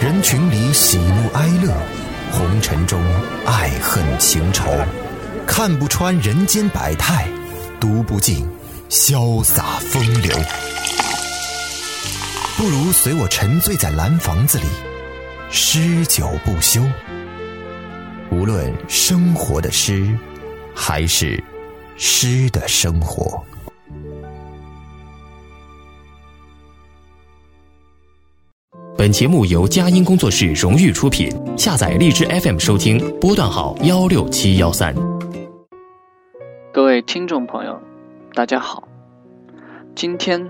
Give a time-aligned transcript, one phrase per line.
[0.00, 1.72] 人群里喜怒哀乐，
[2.32, 3.00] 红尘中
[3.46, 4.64] 爱恨情仇，
[5.46, 7.28] 看不穿人间百态，
[7.78, 8.44] 读不尽
[8.88, 10.36] 潇洒风流。
[12.56, 14.66] 不如随我沉醉在蓝房子里，
[15.50, 16.82] 诗酒不休。
[18.32, 20.18] 无论生活的诗，
[20.74, 21.40] 还是
[21.96, 23.40] 诗的生活。
[28.98, 34.94] 本节目由佳音工作室荣誉出品，下载荔枝 FM 收听，波段号幺六七幺三。
[36.72, 37.80] 各位听众朋友，
[38.34, 38.86] 大家好。
[39.94, 40.46] 今天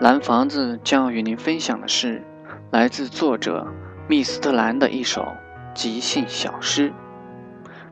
[0.00, 2.22] 蓝房子将要与您分享的是
[2.70, 3.66] 来自作者
[4.06, 5.26] 密斯特兰的一首
[5.74, 6.92] 即兴小诗，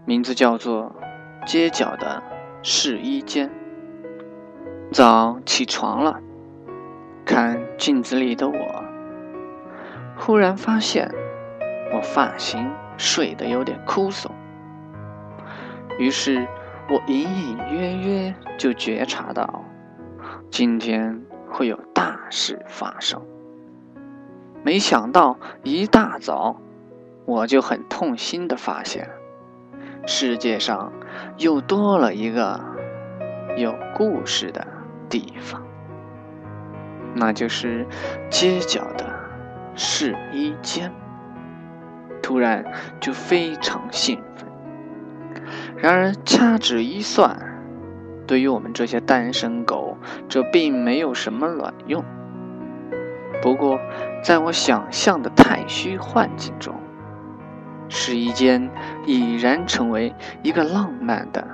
[0.05, 0.93] 名字叫做
[1.51, 2.23] 《街角的
[2.63, 3.49] 试衣间》。
[4.93, 6.21] 早起床了，
[7.25, 8.85] 看镜子里的我。
[10.23, 11.11] 忽然发现，
[11.95, 14.31] 我发型睡得有点枯松，
[15.99, 16.47] 于是
[16.91, 19.65] 我隐隐约约就觉察到，
[20.51, 23.21] 今天会有大事发生。
[24.63, 26.61] 没想到一大早，
[27.25, 29.09] 我就很痛心的发现，
[30.07, 30.93] 世界上
[31.39, 32.61] 又多了一个
[33.57, 34.67] 有故事的
[35.09, 35.63] 地方，
[37.15, 37.87] 那就是
[38.29, 39.20] 街角的。
[39.75, 40.93] 试衣间，
[42.23, 42.65] 突然
[43.01, 44.49] 就非常兴奋。
[45.77, 47.37] 然而掐指一算，
[48.27, 49.97] 对于我们这些单身狗，
[50.29, 52.05] 这并没有什么卵用。
[53.43, 53.79] 不过，
[54.23, 56.75] 在我想象的太虚幻境中，
[57.89, 58.71] 试衣间
[59.07, 61.47] 已然成为一个浪漫的、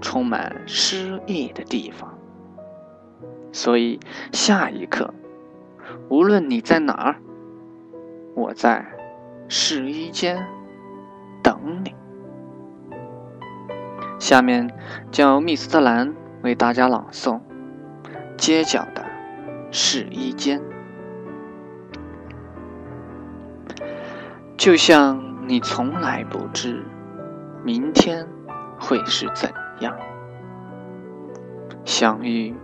[0.00, 2.16] 充满诗意的地方。
[3.50, 3.98] 所以，
[4.32, 5.14] 下一刻，
[6.10, 7.16] 无论你在哪儿。
[8.38, 8.86] 我在
[9.48, 10.46] 试衣间
[11.42, 11.92] 等你。
[14.20, 14.72] 下面
[15.10, 17.34] 将由密斯特兰为大家朗诵
[18.36, 19.04] 《街角的
[19.72, 20.60] 试衣间》。
[24.56, 26.84] 就像你从来不知
[27.64, 28.24] 明天
[28.78, 29.50] 会是怎
[29.80, 29.96] 样，
[31.84, 32.54] 相遇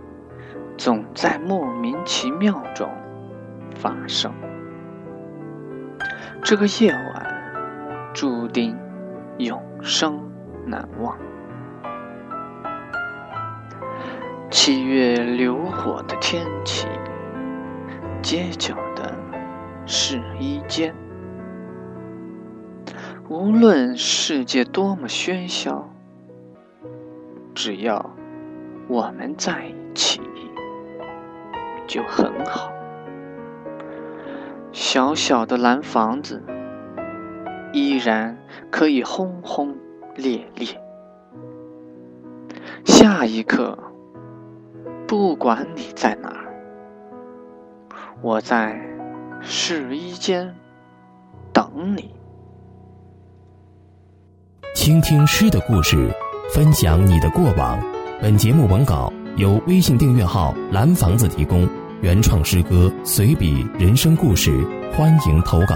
[0.77, 2.89] 总在莫名其妙中
[3.75, 4.33] 发生。
[6.47, 8.77] 这个夜晚注定
[9.39, 10.31] 永生
[10.63, 11.17] 难忘。
[14.51, 16.87] 七月流火的天气，
[18.21, 19.11] 街角的
[19.87, 20.93] 试衣间。
[23.27, 25.89] 无论世界多么喧嚣，
[27.55, 28.11] 只要
[28.87, 30.21] 我们在一起，
[31.87, 32.71] 就很好。
[34.75, 36.43] 小小的蓝房子，
[37.71, 38.37] 依然
[38.69, 39.73] 可以轰轰
[40.17, 40.67] 烈烈。
[42.83, 43.79] 下一刻，
[45.07, 46.53] 不管你在哪儿，
[48.21, 48.77] 我在
[49.39, 50.53] 试衣间
[51.53, 52.13] 等你。
[54.75, 56.11] 倾听诗的故事，
[56.53, 57.79] 分享你的过往。
[58.21, 61.65] 本节目文稿由微信订阅号“蓝房子”提供。
[62.01, 64.51] 原创诗歌、随笔、人生故事，
[64.91, 65.75] 欢迎投稿。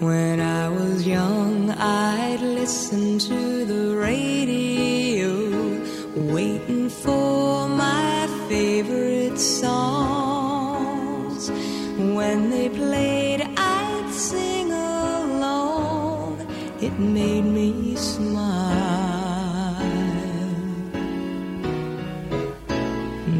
[0.00, 5.28] When I was young, I'd listen to the radio,
[6.32, 11.50] waiting for my favorite songs.
[11.98, 16.38] When they played, I'd sing along.
[16.80, 18.75] It made me smile.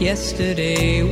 [0.00, 1.02] yesterday.